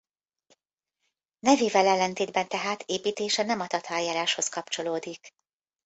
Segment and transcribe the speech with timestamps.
[1.39, 5.33] Nevével ellentétben tehát építése nem a tatárjáráshoz kapcsolódik.